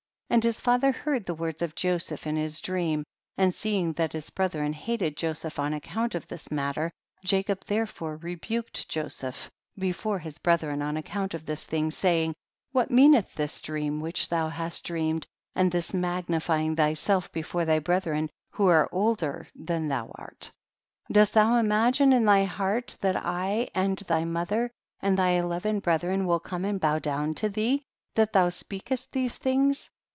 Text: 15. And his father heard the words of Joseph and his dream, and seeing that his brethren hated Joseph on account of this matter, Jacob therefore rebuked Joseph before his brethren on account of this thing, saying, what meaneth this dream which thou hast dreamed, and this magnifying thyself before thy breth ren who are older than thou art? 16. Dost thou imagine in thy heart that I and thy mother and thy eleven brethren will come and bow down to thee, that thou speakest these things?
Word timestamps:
15. 0.33 0.37
And 0.37 0.43
his 0.45 0.61
father 0.61 0.93
heard 0.93 1.25
the 1.25 1.33
words 1.33 1.61
of 1.61 1.75
Joseph 1.75 2.25
and 2.25 2.37
his 2.37 2.61
dream, 2.61 3.03
and 3.37 3.53
seeing 3.53 3.91
that 3.95 4.13
his 4.13 4.29
brethren 4.29 4.71
hated 4.71 5.17
Joseph 5.17 5.59
on 5.59 5.73
account 5.73 6.15
of 6.15 6.25
this 6.29 6.49
matter, 6.49 6.89
Jacob 7.25 7.65
therefore 7.65 8.15
rebuked 8.15 8.87
Joseph 8.87 9.51
before 9.77 10.19
his 10.19 10.37
brethren 10.37 10.81
on 10.81 10.95
account 10.95 11.33
of 11.33 11.45
this 11.45 11.65
thing, 11.65 11.91
saying, 11.91 12.33
what 12.71 12.89
meaneth 12.89 13.35
this 13.35 13.59
dream 13.59 13.99
which 13.99 14.29
thou 14.29 14.47
hast 14.47 14.85
dreamed, 14.85 15.27
and 15.53 15.69
this 15.69 15.93
magnifying 15.93 16.77
thyself 16.77 17.29
before 17.33 17.65
thy 17.65 17.79
breth 17.79 18.07
ren 18.07 18.29
who 18.51 18.67
are 18.67 18.87
older 18.93 19.49
than 19.53 19.89
thou 19.89 20.09
art? 20.15 20.43
16. 21.07 21.13
Dost 21.15 21.33
thou 21.33 21.57
imagine 21.57 22.13
in 22.13 22.23
thy 22.23 22.45
heart 22.45 22.95
that 23.01 23.17
I 23.17 23.67
and 23.75 23.97
thy 24.07 24.23
mother 24.23 24.71
and 25.01 25.17
thy 25.19 25.31
eleven 25.31 25.81
brethren 25.81 26.25
will 26.25 26.39
come 26.39 26.63
and 26.63 26.79
bow 26.79 26.99
down 26.99 27.35
to 27.35 27.49
thee, 27.49 27.83
that 28.15 28.31
thou 28.31 28.47
speakest 28.47 29.11
these 29.11 29.35
things? 29.35 29.89